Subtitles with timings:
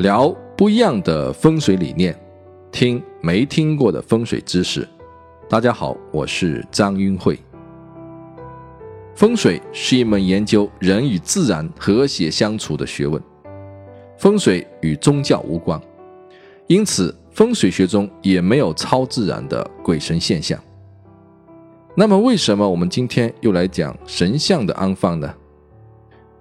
[0.00, 2.18] 聊不一样的风水理念，
[2.72, 4.88] 听没听过的风水知识。
[5.46, 7.38] 大家好，我是张云慧。
[9.14, 13.22] 风水是一门研究人与自然和谐相处的学问，
[14.16, 15.78] 风水与宗教无关，
[16.66, 20.58] 因此风水学中也没有超自然的鬼神现象。
[21.94, 25.30] 那么，为什么我们今天又来讲神像的安放呢？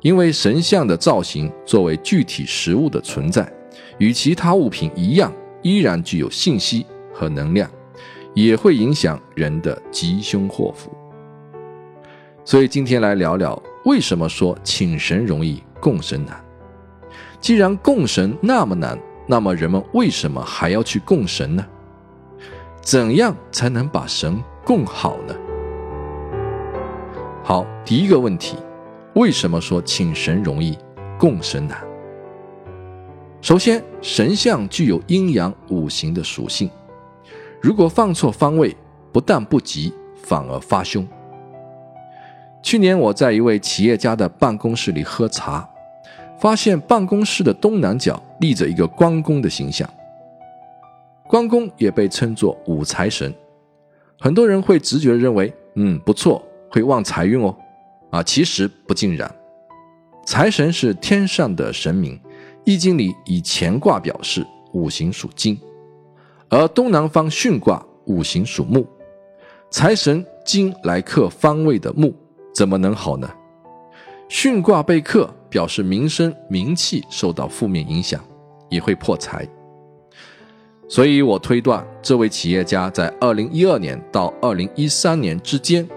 [0.00, 3.52] 因为神像的造型作为具体实物的存在，
[3.98, 7.68] 与其他物品一样，依然具有信息和能量，
[8.32, 10.90] 也会影响人的吉凶祸福。
[12.44, 16.40] 所以今天来聊聊，为什么说请神容易供神难？
[17.40, 21.66] 既然供神那么难，那么人们为什么还要去供神呢？
[22.80, 25.34] 怎样才能把神供好呢？
[27.42, 28.56] 好，第一个问题。
[29.14, 30.78] 为什么说请神容易
[31.18, 31.78] 供神难？
[33.40, 36.70] 首先，神像具有阴阳五行的属性，
[37.60, 38.76] 如果放错方位，
[39.12, 39.92] 不但不吉，
[40.22, 41.06] 反而发凶。
[42.62, 45.68] 去年我在一位企业家的办公室里喝茶，
[46.40, 49.88] 发现办公室的东南角立着一个关公的形象。
[51.26, 53.32] 关公也被称作五财神，
[54.18, 57.56] 很多人会直觉认为，嗯，不错，会旺财运哦。
[58.10, 59.32] 啊，其实不尽然。
[60.24, 62.14] 财神是天上的神明，
[62.64, 65.58] 《易经》里以乾卦表示五行属金，
[66.48, 68.86] 而东南方巽卦五行属木，
[69.70, 72.14] 财神金来克方位的木，
[72.54, 73.30] 怎么能好呢？
[74.28, 78.22] 巽卦被克，表示名声名气受到负面影响，
[78.68, 79.48] 也会破财。
[80.86, 85.88] 所以我推断，这位企业家在二零一二年到二零一三年之间。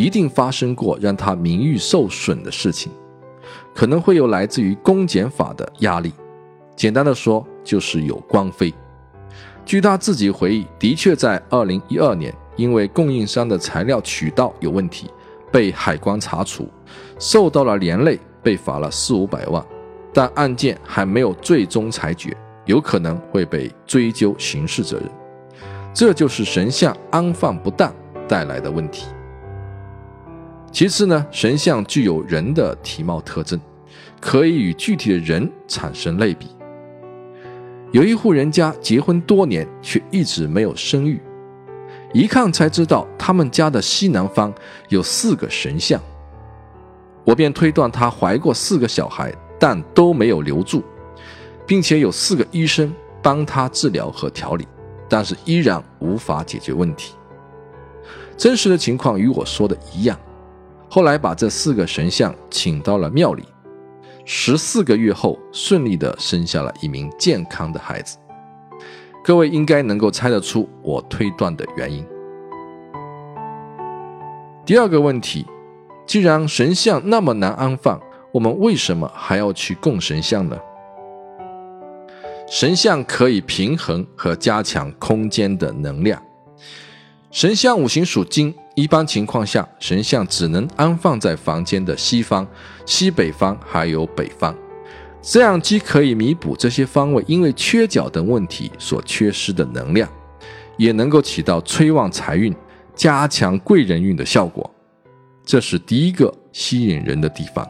[0.00, 2.90] 一定发生过让他名誉受损的事情，
[3.74, 6.10] 可能会有来自于公检法的压力。
[6.74, 8.72] 简单的说，就是有官非。
[9.66, 15.10] 据他自己回忆，的确在二零一二年，因为供应商的材料渠道有问题，
[15.52, 16.66] 被海关查处，
[17.18, 19.62] 受到了连累，被罚了四五百万。
[20.14, 22.34] 但案件还没有最终裁决，
[22.64, 25.10] 有可能会被追究刑事责任。
[25.92, 27.94] 这就是神像安放不当
[28.26, 29.04] 带来的问题。
[30.72, 33.60] 其次呢，神像具有人的体貌特征，
[34.20, 36.46] 可以与具体的人产生类比。
[37.90, 41.20] 有一户人家结婚多年，却一直没有生育，
[42.14, 44.54] 一看才知道他们家的西南方
[44.88, 46.00] 有四个神像。
[47.24, 50.84] 我便推断她怀过四个小孩，但都没有留住，
[51.66, 54.66] 并且有四个医生帮她治疗和调理，
[55.08, 57.14] 但是依然无法解决问题。
[58.36, 60.16] 真实的情况与我说的一样。
[60.92, 63.44] 后来把这四个神像请到了庙里，
[64.24, 68.18] 十四个月后顺利的生下了一名健康的孩子。
[69.22, 72.04] 各位应该能够猜得出我推断的原因。
[74.66, 75.46] 第二个问题，
[76.06, 78.00] 既然神像那么难安放，
[78.32, 80.58] 我们为什么还要去供神像呢？
[82.48, 86.20] 神像可以平衡和加强空间的能量。
[87.30, 88.52] 神像五行属金。
[88.80, 92.46] 一般情况下，神像只能安放在房间的西方、
[92.86, 94.56] 西北方还有北方，
[95.20, 100.08] 这样既可以弥补这些方位因为缺角等问题所缺失的能量，
[100.78, 102.56] 也能够起到催旺财运、
[102.94, 104.68] 加强贵人运的效果。
[105.44, 107.68] 这是第一个吸引人的地方。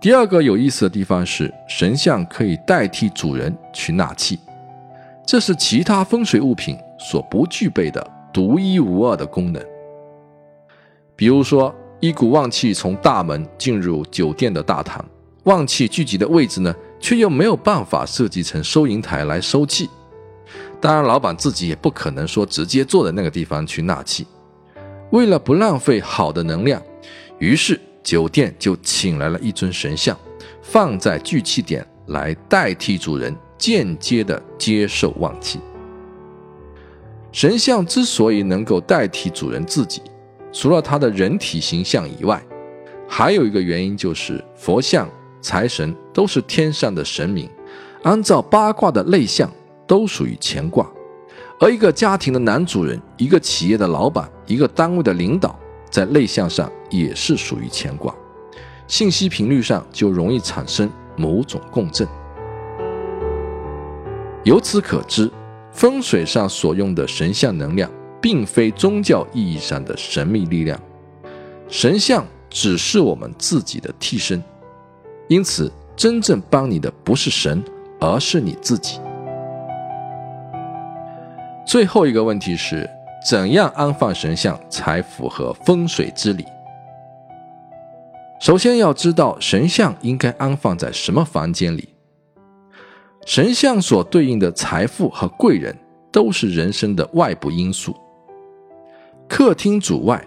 [0.00, 4.38] 第二个有意思的地方是，神像可以代替主人去纳气，
[5.26, 8.15] 这是其他风水物品所不具备的。
[8.36, 9.64] 独一无二的功能，
[11.16, 15.02] 比如说，一股旺气从大门进入酒店的大堂，
[15.44, 19.88] 旺气聚集的位置呢，却又没有办法设计成收银台来收气。
[20.82, 24.26] 当然，老板自己也不可能说直接坐在那个地方去纳气。
[25.12, 26.82] 为了不浪费好的能量，
[27.38, 30.14] 于是酒店就请来了一尊神像，
[30.60, 35.58] 放在聚气点来代替主人，间接的接受旺气。
[37.36, 40.00] 神像之所以能够代替主人自己，
[40.50, 42.42] 除了他的人体形象以外，
[43.06, 45.06] 还有一个原因就是佛像、
[45.42, 47.46] 财神都是天上的神明，
[48.04, 49.52] 按照八卦的类象
[49.86, 50.90] 都属于乾卦，
[51.60, 55.54] 而一个家庭的男主人、一个企业的老板、一个单位的领导，
[55.90, 58.14] 在类象上也是属于乾卦，
[58.86, 62.08] 信息频率上就容易产生某种共振。
[64.42, 65.30] 由此可知。
[65.76, 70.80] 风水上所用的神像能量，并非宗教意义上的神秘力量，
[71.68, 74.42] 神像只是我们自己的替身。
[75.28, 77.62] 因此，真正帮你的不是神，
[78.00, 78.98] 而是你自己。
[81.66, 82.88] 最后一个问题是，
[83.28, 86.46] 怎样安放神像才符合风水之理？
[88.40, 91.95] 首先要知道神像应该安放在什么房间里。
[93.26, 95.76] 神像所对应的财富和贵人
[96.12, 97.92] 都是人生的外部因素。
[99.28, 100.24] 客厅主外，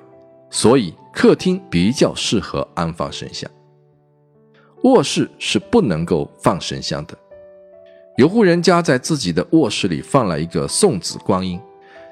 [0.49, 3.49] 所以客厅比较适合安放神像。
[4.83, 7.17] 卧室是不能够放神像的。
[8.17, 11.57] 有户人家在自己的卧室里放了一个送子观音，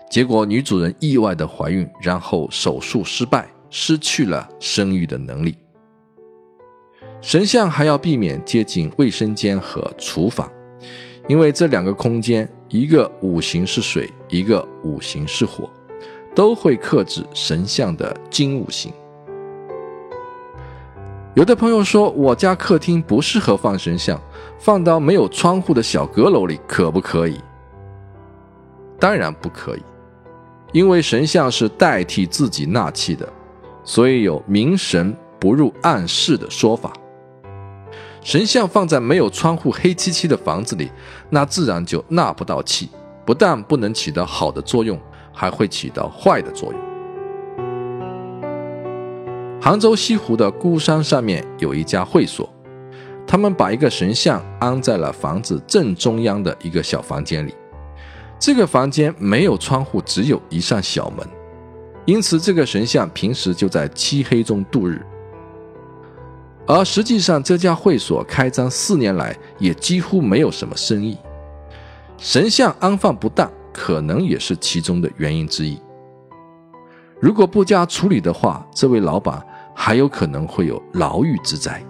[0.09, 5.57] 结果女主人意外的怀孕，然后手术失败，失去了生育的能力。
[7.19, 10.49] 神像还要避免接近卫生间和厨房，
[11.27, 15.69] 因为这两个空间，一个五行是水，一个五行是火，
[16.33, 18.93] 都会克制神像的金五行。
[21.35, 24.19] 有的朋友说，我家客厅不适合放神像。
[24.59, 27.39] 放到没有窗户的小阁楼里可不可以？
[28.99, 29.83] 当然不可以，
[30.71, 33.31] 因为神像是代替自己纳气的，
[33.83, 36.91] 所以有明神不入暗室的说法。
[38.27, 40.91] 神像放在没有窗户、黑漆漆的房子里，
[41.29, 42.89] 那自然就纳不到气，
[43.25, 44.99] 不但不能起到好的作用，
[45.31, 46.81] 还会起到坏的作用。
[49.61, 52.53] 杭州西湖的孤山上面有一家会所。
[53.25, 57.55] 他们把一个神像安在了房子正中央的一个小房间里，
[58.37, 61.25] 这个房间没有窗户，只有一扇小门，
[62.03, 65.01] 因此这个神像平时就在漆黑中度日。
[66.67, 71.17] 而实际上，这家会所开张四年来也几乎没有什么生意，
[72.17, 75.79] 神像安放不当，可能也是其中的原因之一。
[77.21, 79.41] 如果不加处理的话，这位老板
[79.73, 81.81] 还有可能会有牢狱之灾。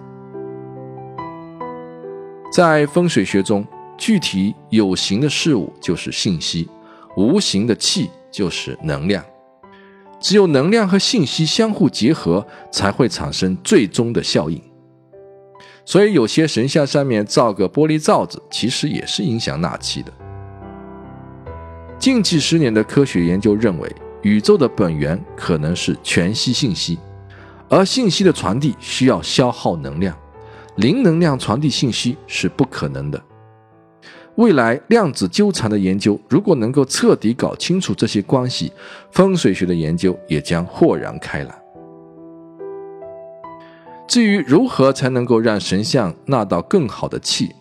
[2.52, 3.66] 在风水学中，
[3.98, 6.68] 具体有形的事物就是信息，
[7.16, 9.24] 无形的气就是能量。
[10.20, 14.60] 只有能量和信息相互结合，才会产生最终的效应。
[15.90, 20.12] 所以，有些神像上面造个玻璃罩子，其实也是影响纳气的。
[21.98, 23.90] 近几十年的科学研究认为，
[24.20, 26.98] 宇宙的本源可能是全息信息，
[27.70, 30.14] 而信息的传递需要消耗能量。
[30.76, 33.18] 零能量传递信息是不可能的。
[34.34, 38.70] 未来量子纠缠的研究，如果能够彻底搞清楚这些关系，
[39.10, 41.58] 风水学的研究也将豁然开朗。
[44.08, 47.54] 至于如何才能够让神像纳到更好的气，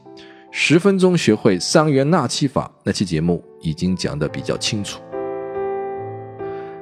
[0.49, 5.01] 十分钟学会三元纳气法那期节目已经讲得比较清楚。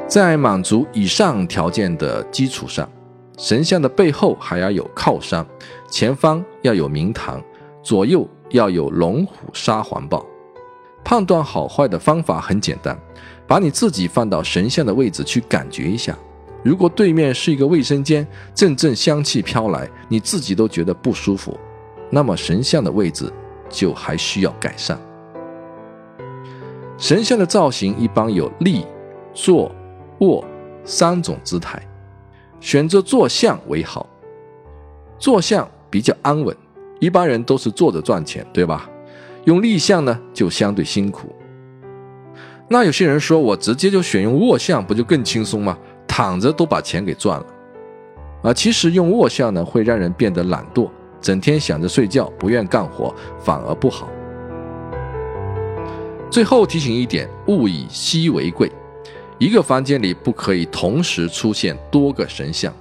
[0.08, 2.88] 在满足以上条件的基础上。
[3.38, 5.46] 神像的背后还要有靠山，
[5.90, 7.44] 前方要有明堂，
[7.84, 10.26] 左右要有龙虎沙环抱。
[11.04, 12.98] 判断好坏的方法很简单，
[13.46, 16.18] 把你自己放到神像的位置去感觉一下。
[16.66, 21.56] 如果对面是一个卫生间，阵阵香气飘来，你自己都觉得不舒服，
[22.10, 23.32] 那么神像的位置
[23.70, 25.00] 就还需要改善。
[26.98, 28.84] 神像的造型一般有立、
[29.32, 29.72] 坐、
[30.22, 30.44] 卧
[30.84, 31.80] 三种姿态。
[32.60, 34.10] 选择坐像为好，
[35.20, 36.56] 坐像比较安稳，
[37.00, 38.90] 一般人都是坐着赚钱，对吧？
[39.44, 41.32] 用立像呢就相对辛苦。
[42.68, 45.78] 那有些人说我直接就选用卧像，不就更轻松吗？
[46.18, 47.46] 躺着都把钱给赚了。
[48.42, 54.08] 啊，其实用卧像呢会让人变得懒惰，整天想着睡觉，不愿干活，反而不好。
[56.32, 58.72] 最后提醒一点，物以稀为贵。
[59.40, 62.74] 一个房间里不可以同时出现多个神像，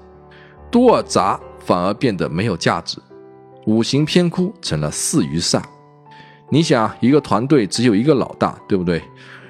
[0.71, 2.99] 多而杂反而变得没有价值，
[3.67, 5.61] 五行偏枯成了四余煞。
[6.51, 9.03] 你想，一个团队只有一个老大，对不对？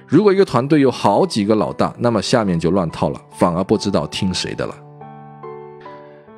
[0.07, 4.75] 如果一个团队有好几个老大，那么下面就乱套了，反而不知道听谁的了。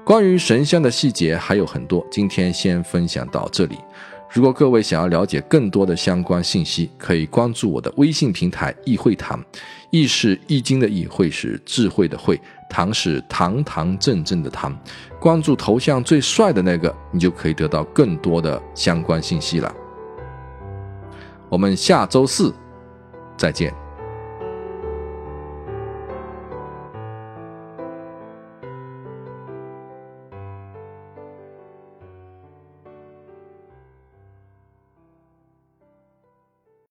[0.05, 3.77] 关于神像的细节还有很多，今天先分享到这里。
[4.31, 9.43] 如果各位想要了解更多的相关信息，可以关注我的微信平台“易会堂”，
[9.91, 14.77] 易是易经的易，会是智慧的会，堂是堂堂正正的堂。
[15.21, 19.73] 关注头像最帅的那个，你就可以得到更多的相关信息了。
[21.49, 22.53] 我们下周四
[23.37, 23.86] 再见。